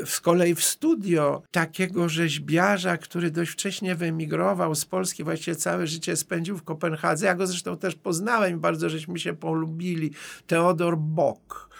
Z 0.05 0.19
kolei 0.19 0.55
w 0.55 0.63
studio 0.63 1.43
takiego 1.51 2.09
rzeźbiarza, 2.09 2.97
który 2.97 3.31
dość 3.31 3.51
wcześnie 3.51 3.95
wyemigrował 3.95 4.75
z 4.75 4.85
Polski, 4.85 5.23
właściwie 5.23 5.55
całe 5.55 5.87
życie 5.87 6.15
spędził 6.15 6.57
w 6.57 6.63
Kopenhadze. 6.63 7.25
Ja 7.25 7.35
go 7.35 7.47
zresztą 7.47 7.77
też 7.77 7.95
poznałem, 7.95 8.59
bardzo 8.59 8.89
żeśmy 8.89 9.19
się 9.19 9.33
polubili. 9.33 10.11
Teodor 10.47 10.97
Bock 10.97 11.72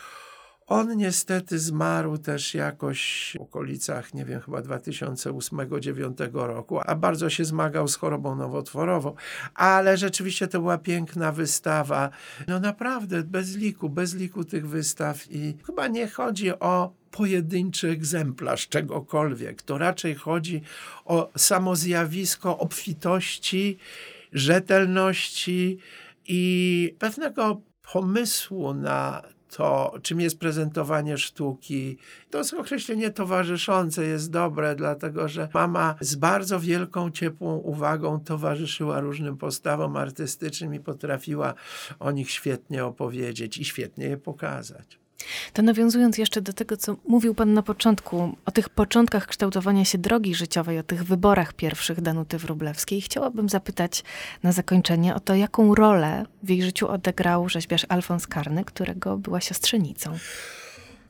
on 0.73 0.97
niestety 0.97 1.59
zmarł 1.59 2.17
też 2.17 2.53
jakoś 2.53 3.33
w 3.39 3.41
okolicach, 3.41 4.13
nie 4.13 4.25
wiem, 4.25 4.41
chyba 4.41 4.61
2008-2009 4.61 6.33
roku, 6.33 6.79
a 6.85 6.95
bardzo 6.95 7.29
się 7.29 7.45
zmagał 7.45 7.87
z 7.87 7.95
chorobą 7.95 8.35
nowotworową. 8.35 9.15
Ale 9.55 9.97
rzeczywiście 9.97 10.47
to 10.47 10.59
była 10.59 10.77
piękna 10.77 11.31
wystawa. 11.31 12.09
No 12.47 12.59
naprawdę, 12.59 13.23
bez 13.23 13.55
liku, 13.55 13.89
bez 13.89 14.15
liku 14.15 14.43
tych 14.43 14.67
wystaw 14.67 15.31
i 15.31 15.57
chyba 15.65 15.87
nie 15.87 16.07
chodzi 16.07 16.51
o 16.59 16.93
pojedynczy 17.11 17.89
egzemplarz 17.89 18.67
czegokolwiek. 18.67 19.61
To 19.61 19.77
raczej 19.77 20.15
chodzi 20.15 20.61
o 21.05 21.29
samo 21.37 21.75
zjawisko 21.75 22.57
obfitości, 22.57 23.77
rzetelności 24.31 25.77
i 26.27 26.95
pewnego 26.99 27.61
pomysłu 27.91 28.73
na 28.73 29.21
to, 29.55 29.93
czym 30.01 30.21
jest 30.21 30.39
prezentowanie 30.39 31.17
sztuki. 31.17 31.97
To 32.29 32.41
określenie 32.59 33.11
towarzyszące 33.11 34.05
jest 34.05 34.31
dobre, 34.31 34.75
dlatego 34.75 35.27
że 35.27 35.49
mama 35.53 35.95
z 35.99 36.15
bardzo 36.15 36.59
wielką, 36.59 37.11
ciepłą 37.11 37.57
uwagą 37.57 38.19
towarzyszyła 38.19 38.99
różnym 38.99 39.37
postawom 39.37 39.97
artystycznym 39.97 40.73
i 40.73 40.79
potrafiła 40.79 41.53
o 41.99 42.11
nich 42.11 42.31
świetnie 42.31 42.85
opowiedzieć 42.85 43.57
i 43.57 43.65
świetnie 43.65 44.05
je 44.05 44.17
pokazać. 44.17 45.02
To 45.53 45.61
nawiązując 45.61 46.17
jeszcze 46.17 46.41
do 46.41 46.53
tego, 46.53 46.77
co 46.77 46.95
mówił 47.07 47.35
Pan 47.35 47.53
na 47.53 47.61
początku, 47.63 48.35
o 48.45 48.51
tych 48.51 48.69
początkach 48.69 49.27
kształtowania 49.27 49.85
się 49.85 49.97
drogi 49.97 50.35
życiowej, 50.35 50.79
o 50.79 50.83
tych 50.83 51.03
wyborach 51.03 51.53
pierwszych 51.53 52.01
Danuty 52.01 52.37
Wróblewskiej, 52.37 53.01
chciałabym 53.01 53.49
zapytać 53.49 54.03
na 54.43 54.51
zakończenie 54.51 55.15
o 55.15 55.19
to, 55.19 55.35
jaką 55.35 55.75
rolę 55.75 56.25
w 56.43 56.49
jej 56.49 56.63
życiu 56.63 56.87
odegrał 56.87 57.49
rzeźbiarz 57.49 57.85
Alfons 57.89 58.27
Karny, 58.27 58.65
którego 58.65 59.17
była 59.17 59.41
siostrzenicą 59.41 60.17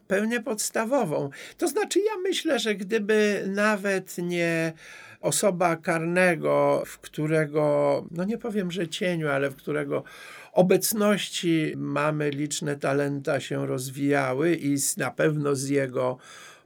pełnie 0.07 0.41
podstawową. 0.41 1.29
To 1.57 1.67
znaczy, 1.67 1.99
ja 1.99 2.17
myślę, 2.23 2.59
że 2.59 2.75
gdyby 2.75 3.45
nawet 3.47 4.17
nie 4.17 4.73
osoba 5.21 5.75
karnego, 5.75 6.83
w 6.85 6.99
którego, 6.99 8.05
no 8.11 8.23
nie 8.23 8.37
powiem, 8.37 8.71
że 8.71 8.87
cieniu, 8.87 9.29
ale 9.29 9.49
w 9.49 9.55
którego 9.55 10.03
obecności 10.53 11.73
mamy 11.75 12.29
liczne 12.29 12.75
talenta 12.75 13.39
się 13.39 13.67
rozwijały 13.67 14.55
i 14.55 14.77
na 14.97 15.11
pewno 15.11 15.55
z 15.55 15.67
jego 15.69 16.17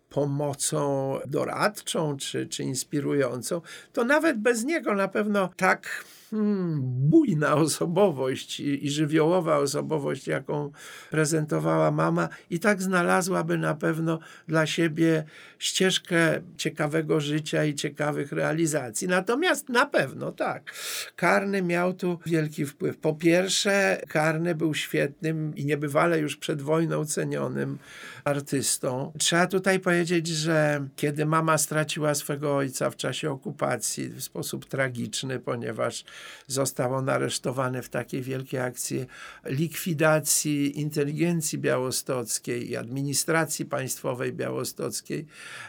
pomocą 0.09 1.13
doradczą 1.25 2.17
czy, 2.17 2.47
czy 2.47 2.63
inspirującą, 2.63 3.61
to 3.93 4.03
nawet 4.03 4.37
bez 4.37 4.63
niego 4.63 4.95
na 4.95 5.07
pewno 5.07 5.49
tak 5.57 6.03
hmm, 6.29 6.81
bujna 6.83 7.55
osobowość 7.55 8.59
i, 8.59 8.85
i 8.85 8.89
żywiołowa 8.89 9.57
osobowość, 9.57 10.27
jaką 10.27 10.71
prezentowała 11.11 11.91
mama, 11.91 12.29
i 12.49 12.59
tak 12.59 12.81
znalazłaby 12.81 13.57
na 13.57 13.75
pewno 13.75 14.19
dla 14.47 14.65
siebie 14.65 15.23
ścieżkę 15.59 16.41
ciekawego 16.57 17.19
życia 17.19 17.65
i 17.65 17.75
ciekawych 17.75 18.31
realizacji. 18.31 19.07
Natomiast 19.07 19.69
na 19.69 19.85
pewno 19.85 20.31
tak, 20.31 20.73
Karny 21.15 21.61
miał 21.61 21.93
tu 21.93 22.19
wielki 22.25 22.65
wpływ. 22.65 22.97
Po 22.97 23.13
pierwsze, 23.13 24.01
Karny 24.07 24.55
był 24.55 24.73
świetnym 24.73 25.55
i 25.55 25.65
niebywale 25.65 26.19
już 26.19 26.37
przed 26.37 26.61
wojną 26.61 27.05
cenionym 27.05 27.77
artystą. 28.23 29.11
Trzeba 29.19 29.47
tutaj 29.47 29.79
powiedzieć, 29.79 30.27
że 30.27 30.87
kiedy 30.95 31.25
mama 31.25 31.57
straciła 31.57 32.15
swego 32.15 32.55
ojca 32.55 32.89
w 32.89 32.95
czasie 32.95 33.31
okupacji 33.31 34.09
w 34.09 34.23
sposób 34.23 34.65
tragiczny, 34.65 35.39
ponieważ 35.39 36.03
został 36.47 36.93
on 36.93 37.09
aresztowany 37.09 37.81
w 37.81 37.89
takiej 37.89 38.21
wielkiej 38.21 38.59
akcji 38.59 39.05
likwidacji 39.45 40.79
inteligencji 40.79 41.59
białostockiej 41.59 42.69
i 42.69 42.77
administracji 42.77 43.65
państwowej 43.65 44.33
białostockiej, 44.33 45.25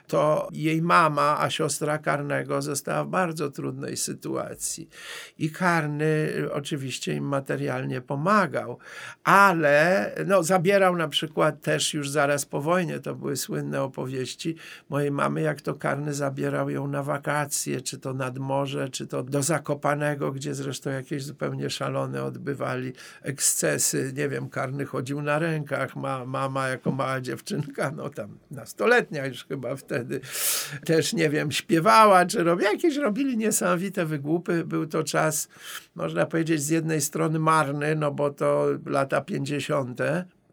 to 0.07 0.49
jej 0.53 0.83
mama, 0.83 1.41
a 1.41 1.51
siostra 1.51 1.99
Karnego 1.99 2.63
została 2.63 3.05
w 3.05 3.09
bardzo 3.09 3.51
trudnej 3.51 3.97
sytuacji. 3.97 4.89
I 5.39 5.51
Karny 5.51 6.33
oczywiście 6.53 7.15
im 7.15 7.25
materialnie 7.25 8.01
pomagał, 8.01 8.79
ale 9.25 10.13
no, 10.27 10.43
zabierał 10.43 10.97
na 10.97 11.09
przykład 11.09 11.63
też 11.63 11.95
już 11.95 12.11
zaraz 12.11 12.47
po 12.47 12.61
wojnie, 12.61 13.01
to 13.01 13.15
były 13.15 13.37
słynne 13.37 13.83
opowieści 13.83 14.57
mojej 14.89 15.11
mamy, 15.11 15.41
jak 15.41 15.61
to 15.61 15.75
Karny 15.75 16.15
zabierał 16.15 16.71
ją 16.71 16.87
na 16.89 17.03
wakacje, 17.03 17.81
czy 17.81 17.99
to 17.99 18.15
nad 18.15 18.39
morze, 18.39 18.89
czy 18.89 19.07
to 19.07 19.23
do 19.23 19.43
Zakopanego, 19.43 20.33
gdzie 20.39 20.55
zresztą 20.55 20.91
jakieś 20.91 21.25
zupełnie 21.25 21.71
szalone 21.71 22.25
odbywali 22.25 22.93
ekscesy. 23.23 24.13
Nie 24.17 24.29
wiem, 24.29 24.49
Karny 24.49 24.85
chodził 24.85 25.23
na 25.23 25.39
rękach, 25.39 25.97
ma, 25.97 26.25
mama 26.25 26.69
jako 26.69 26.93
mała 26.93 27.21
dziewczynka, 27.21 27.91
no 27.91 28.11
tam 28.11 28.39
nastoletnia 28.51 29.27
już 29.27 29.45
chyba 29.45 29.77
wtedy, 29.77 30.21
też 30.85 31.13
nie 31.13 31.31
wiem, 31.31 31.53
śpiewała, 31.53 32.27
czy 32.27 32.45
robi, 32.45 32.65
jakieś 32.65 32.97
robili 32.97 33.37
niesamowite 33.37 34.07
wygłupy. 34.07 34.65
Był 34.65 34.87
to 34.87 35.05
czas, 35.05 35.49
można 35.95 36.27
powiedzieć, 36.27 36.63
z 36.63 36.69
jednej 36.69 37.01
strony 37.01 37.39
marny, 37.39 37.95
no 37.95 38.13
bo 38.13 38.31
to 38.31 38.67
lata 38.87 39.21
50., 39.21 40.01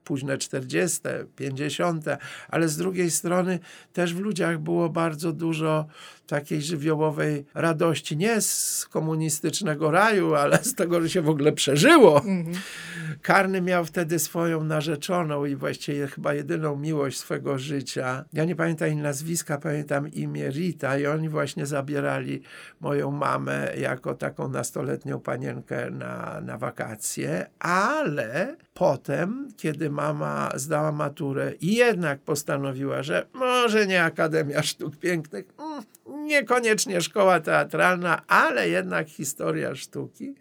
późne 0.04 0.38
40., 0.38 1.00
50., 1.36 2.06
ale 2.50 2.70
z 2.70 2.78
drugiej 2.78 3.12
strony 3.12 3.60
też 3.94 4.14
w 4.14 4.20
ludziach 4.20 4.60
było 4.60 4.90
bardzo 4.90 5.32
dużo 5.34 5.86
takiej 6.28 6.62
żywiołowej 6.62 7.46
radości, 7.54 8.18
nie 8.18 8.42
z 8.42 8.86
komunistycznego 8.90 9.92
raju, 9.92 10.36
ale 10.36 10.64
z 10.64 10.76
tego, 10.76 11.02
że 11.02 11.10
się 11.10 11.22
w 11.22 11.30
ogóle 11.30 11.52
przeżyło. 11.52 12.18
Mhm. 12.18 12.56
Karny 13.22 13.62
miał 13.62 13.86
wtedy 13.86 14.20
swoją 14.20 14.64
narzeczoną 14.64 15.46
i 15.46 15.56
właściwie 15.56 16.08
chyba 16.08 16.34
jedyną 16.34 16.76
miłość 16.76 17.20
swego 17.20 17.58
życia. 17.58 18.26
Ja 18.34 18.46
nie 18.46 18.56
pamiętam 18.56 18.88
jej 18.88 18.98
nazwiska, 18.98 19.58
pamiętam 19.58 20.08
imię 20.08 20.50
Rita 20.50 20.98
i 20.98 21.06
oni 21.06 21.30
właśnie 21.30 21.66
zabierali 21.66 22.42
moją 22.80 23.12
mamę 23.12 23.72
jako 23.78 24.16
taką 24.16 24.50
nastoletnią 24.50 25.20
panienkę 25.20 25.92
na, 25.92 26.42
na 26.42 26.58
wakacje, 26.58 27.46
ale 27.60 28.56
potem, 28.74 29.48
kiedy 29.58 29.90
mama 29.90 30.52
zdała 30.56 30.92
maturę 30.92 31.54
i 31.62 31.76
jednak 31.76 32.20
postanowiła, 32.20 33.04
że 33.04 33.26
może 33.34 33.88
nie 33.88 34.04
Akademia 34.04 34.64
Sztuk 34.64 34.98
Pięknych, 34.98 35.46
mm, 35.60 35.84
niekoniecznie 36.06 37.02
szkoła 37.02 37.40
teatralna, 37.40 38.28
ale 38.28 38.70
jednak 38.70 39.10
historia 39.10 39.76
sztuki. 39.76 40.36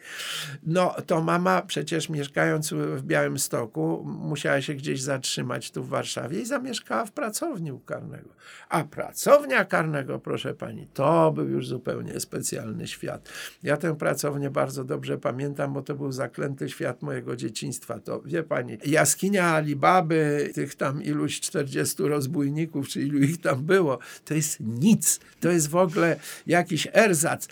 No 0.67 0.95
to 1.07 1.23
mama 1.23 1.63
przecież 1.63 2.09
mieszkając 2.09 2.73
w 2.73 3.03
Białymstoku 3.03 4.05
musiała 4.07 4.61
się 4.61 4.75
gdzieś 4.75 5.03
zatrzymać 5.03 5.71
tu 5.71 5.85
w 5.85 5.89
Warszawie 5.89 6.41
i 6.41 6.47
zamieszkała 6.47 7.05
w 7.05 7.13
pracowni 7.13 7.73
u 7.73 7.79
Karnego. 7.79 8.31
A 8.69 8.85
pracownia 8.85 9.65
Karnego, 9.65 10.19
proszę 10.19 10.55
pani, 10.55 10.87
to 10.95 11.33
był 11.33 11.49
już 11.49 11.69
zupełnie 11.69 12.21
specjalny 12.21 12.87
świat. 12.87 13.29
Ja 13.63 13.77
tę 13.77 13.97
pracownię 13.97 14.51
bardzo 14.51 14.85
dobrze 14.85 15.19
pamiętam, 15.19 15.73
bo 15.73 15.83
to 15.83 15.95
był 15.95 16.13
zaklęty 16.13 16.69
świat 16.69 17.03
mojego 17.03 17.37
dzieciństwa. 17.37 17.99
To 17.99 18.23
wie 18.23 18.43
pani, 18.43 18.79
jaskinia 18.87 19.45
Alibaby, 19.45 20.51
tych 20.55 20.75
tam 20.75 21.03
iluś 21.03 21.41
40 21.41 22.03
rozbójników, 22.03 22.89
czy 22.89 23.03
ilu 23.03 23.19
ich 23.19 23.41
tam 23.41 23.65
było, 23.65 23.99
to 24.25 24.35
jest 24.35 24.61
nic. 24.61 25.21
To 25.41 25.51
jest 25.55 25.71
w 25.71 25.77
ogóle 25.77 26.17
jakiś 26.47 26.89
erzac. 26.93 27.49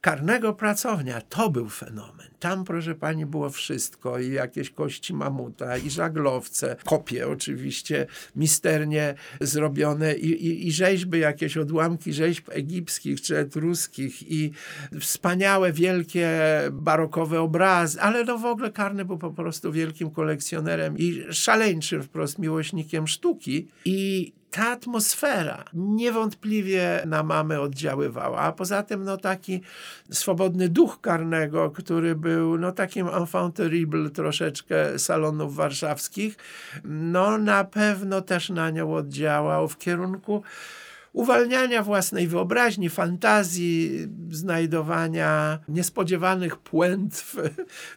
Karnego 0.00 0.54
pracownia 0.54 1.20
to 1.20 1.50
był 1.50 1.68
fenomen. 1.68 2.28
Tam, 2.40 2.64
proszę 2.64 2.94
pani, 2.94 3.26
było 3.26 3.50
wszystko. 3.50 4.18
I 4.18 4.32
jakieś 4.32 4.70
kości 4.70 5.14
mamuta, 5.14 5.76
i 5.76 5.90
żaglowce, 5.90 6.76
kopie 6.84 7.28
oczywiście, 7.28 8.06
misternie 8.36 9.14
zrobione. 9.40 10.14
I, 10.14 10.46
i, 10.46 10.66
i 10.66 10.72
rzeźby, 10.72 11.18
jakieś 11.18 11.56
odłamki 11.56 12.12
rzeźb 12.12 12.48
egipskich 12.50 13.20
czy 13.20 13.38
etruskich. 13.38 14.30
I 14.30 14.52
wspaniałe, 15.00 15.72
wielkie, 15.72 16.30
barokowe 16.72 17.40
obrazy, 17.40 18.00
ale 18.00 18.24
no 18.24 18.38
w 18.38 18.44
ogóle 18.44 18.72
Karny 18.72 19.04
był 19.04 19.18
po 19.18 19.30
prostu 19.30 19.72
wielkim 19.72 20.10
kolekcjonerem 20.10 20.98
i 20.98 21.24
szaleńczym 21.30 22.02
wprost 22.02 22.38
miłośnikiem 22.38 23.06
sztuki. 23.06 23.68
I 23.84 24.32
ta 24.50 24.68
atmosfera 24.70 25.64
niewątpliwie 25.74 27.02
na 27.06 27.22
mamy 27.22 27.60
oddziaływała, 27.60 28.38
a 28.38 28.52
poza 28.52 28.82
tym 28.82 29.04
no 29.04 29.16
taki 29.16 29.60
swobodny 30.10 30.68
duch 30.68 31.00
karnego, 31.00 31.70
który 31.70 32.14
był 32.26 32.58
no 32.58 32.72
takim 32.72 33.08
enfant 33.08 33.56
terrible 33.56 34.10
troszeczkę 34.10 34.98
salonów 34.98 35.54
warszawskich, 35.54 36.36
no 36.84 37.38
na 37.38 37.64
pewno 37.64 38.20
też 38.20 38.50
na 38.50 38.70
nią 38.70 38.94
oddziałał 38.94 39.68
w 39.68 39.78
kierunku 39.78 40.42
uwalniania 41.12 41.82
własnej 41.82 42.28
wyobraźni, 42.28 42.88
fantazji, 42.88 44.08
znajdowania 44.30 45.58
niespodziewanych 45.68 46.56
puent 46.56 47.14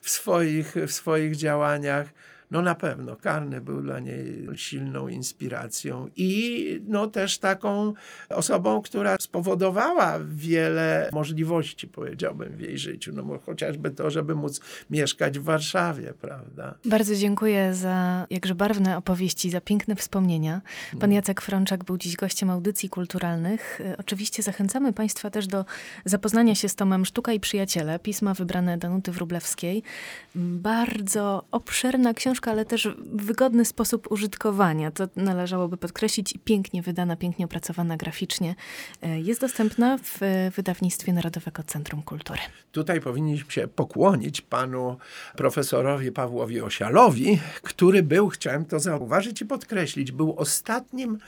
w, 0.02 0.10
swoich, 0.10 0.76
w 0.88 0.92
swoich 0.92 1.36
działaniach. 1.36 2.08
No 2.52 2.62
na 2.62 2.76
pewno 2.76 3.16
Karny 3.16 3.62
był 3.62 3.82
dla 3.82 4.00
niej 4.00 4.48
silną 4.56 5.08
inspiracją 5.08 6.10
i 6.16 6.82
no 6.88 7.08
też 7.08 7.38
taką 7.38 7.94
osobą, 8.30 8.82
która 8.82 9.16
spowodowała 9.20 10.20
wiele 10.28 11.10
możliwości, 11.14 11.88
powiedziałbym, 11.88 12.58
w 12.58 12.60
jej 12.60 12.78
życiu. 12.78 13.12
No 13.16 13.40
chociażby 13.46 13.92
to, 13.92 14.10
żeby 14.10 14.36
móc 14.36 14.62
mieszkać 14.90 15.40
w 15.40 15.44
Warszawie, 15.44 16.14
prawda? 16.22 16.76
Bardzo 16.86 17.16
dziękuję 17.16 17.74
za 17.74 18.28
jakże 18.30 18.56
barwne 18.56 18.98
opowieści, 18.98 19.50
za 19.50 19.62
piękne 19.62 19.96
wspomnienia. 19.96 20.62
Pan 20.92 21.04
mm. 21.04 21.12
Jacek 21.12 21.42
Frączak 21.42 21.84
był 21.84 21.98
dziś 21.98 22.16
gościem 22.16 22.50
audycji 22.50 22.90
kulturalnych. 22.90 23.82
Oczywiście 23.98 24.44
zachęcamy 24.44 24.94
Państwa 24.94 25.30
też 25.30 25.48
do 25.48 25.66
zapoznania 26.06 26.56
się 26.56 26.70
z 26.70 26.76
tomem 26.76 27.06
Sztuka 27.06 27.34
i 27.34 27.40
Przyjaciele, 27.40 28.00
pisma 28.00 28.34
wybrane 28.34 28.78
Danuty 28.78 29.12
Wróblewskiej. 29.12 29.84
Bardzo 30.36 31.46
obszerna 31.52 32.14
książka 32.14 32.39
książka, 32.40 32.52
ale 32.52 32.66
też 32.66 32.88
wygodny 33.14 33.66
sposób 33.66 34.12
użytkowania. 34.12 34.92
To 34.92 35.08
należałoby 35.16 35.78
podkreślić. 35.78 36.34
Pięknie 36.44 36.82
wydana, 36.82 37.16
pięknie 37.16 37.46
opracowana 37.46 37.98
graficznie. 37.98 38.56
E, 39.02 39.20
jest 39.20 39.42
dostępna 39.42 39.98
w 39.98 40.20
wydawnictwie 40.56 41.14
Narodowego 41.14 41.64
Centrum 41.64 42.02
Kultury. 42.02 42.40
Tutaj 42.72 43.02
powinniśmy 43.02 43.52
się 43.52 43.68
pokłonić 43.68 44.42
panu 44.42 44.98
profesorowi 45.38 46.12
Pawłowi 46.12 46.62
Osialowi, 46.62 47.40
który 47.62 48.04
był, 48.04 48.30
chciałem 48.30 48.66
to 48.66 48.80
zauważyć 48.80 49.42
i 49.42 49.46
podkreślić, 49.46 50.12
był 50.12 50.36
ostatnim 50.38 51.20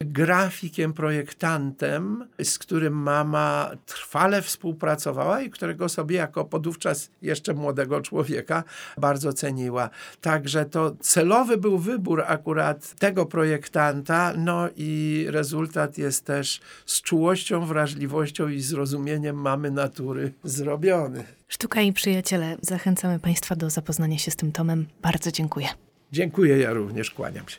grafikiem, 0.00 0.92
projektantem, 0.92 2.28
z 2.42 2.58
którym 2.58 2.94
mama 2.94 3.70
trwale 3.86 4.42
współpracowała 4.42 5.40
i 5.40 5.50
którego 5.50 5.88
sobie 5.88 6.16
jako 6.16 6.44
podówczas 6.44 7.10
jeszcze 7.22 7.54
młodego 7.54 8.00
człowieka 8.00 8.64
bardzo 8.98 9.32
ceniła. 9.32 9.90
Także 10.20 10.64
to 10.64 10.96
celowy 11.00 11.56
był 11.56 11.78
wybór 11.78 12.24
akurat 12.26 12.94
tego 12.98 13.26
projektanta, 13.26 14.32
no 14.36 14.68
i 14.76 15.24
rezultat 15.28 15.98
jest 15.98 16.24
też 16.24 16.60
z 16.86 17.02
czułością, 17.02 17.66
wrażliwością 17.66 18.48
i 18.48 18.60
zrozumieniem 18.60 19.36
mamy 19.36 19.70
natury 19.70 20.32
zrobiony. 20.44 21.24
Sztuka 21.48 21.80
i 21.80 21.92
przyjaciele, 21.92 22.56
zachęcamy 22.60 23.18
Państwa 23.18 23.56
do 23.56 23.70
zapoznania 23.70 24.18
się 24.18 24.30
z 24.30 24.36
tym 24.36 24.52
tomem. 24.52 24.86
Bardzo 25.02 25.32
dziękuję. 25.32 25.68
Dziękuję, 26.12 26.58
ja 26.58 26.72
również 26.72 27.10
kłaniam 27.10 27.48
się. 27.48 27.58